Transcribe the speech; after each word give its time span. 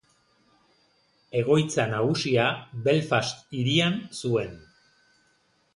Egoitza 1.41 1.85
nagusia 1.91 2.47
Belfast 2.89 3.55
hirian 3.59 4.01
zuen. 4.23 4.59